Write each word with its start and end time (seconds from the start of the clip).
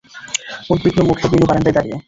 উদ্বিগ্ন 0.69 0.99
মুখে 1.09 1.25
বিনু 1.31 1.45
বারান্দায় 1.47 1.75
দাঁড়িয়ে। 1.77 1.97